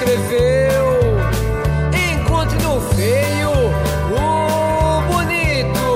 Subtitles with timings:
[0.00, 1.18] escreveu.
[2.12, 3.50] Encontre no feio
[4.16, 5.88] o bonito,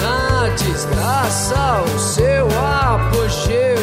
[0.00, 3.76] na desgraça o seu apogeu.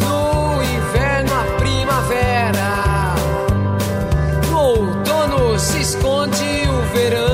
[0.00, 3.14] No inverno a primavera,
[4.50, 7.27] no outono se esconde o verão.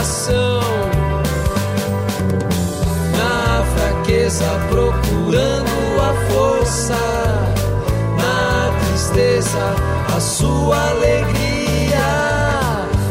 [0.00, 0.60] coração.
[3.16, 6.96] Na fraqueza procurando a força,
[8.16, 9.74] na tristeza
[10.16, 12.00] a sua alegria.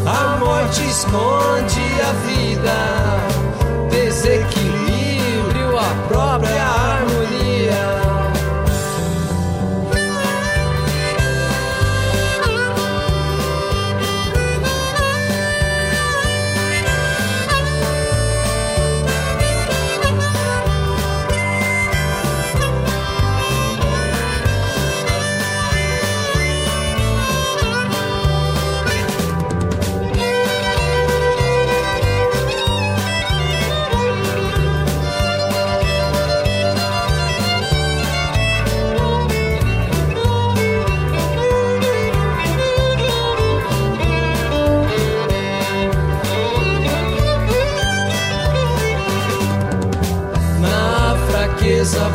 [0.06, 2.80] A morte esconde a vida,
[3.92, 6.59] desequilíbrio a própria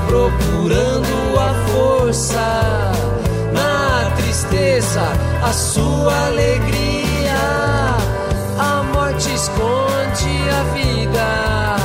[0.09, 2.93] procurando a força,
[3.53, 5.01] na tristeza
[5.43, 7.39] a sua alegria,
[8.59, 11.77] a morte esconde a vida,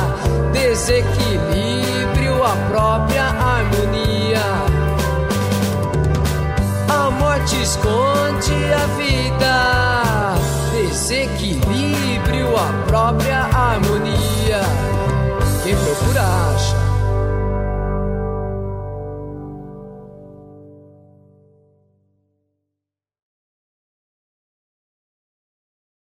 [0.52, 4.42] desequilíbrio, a própria harmonia.
[6.88, 10.34] A morte esconde a vida,
[10.72, 14.20] desequilíbrio, a própria harmonia.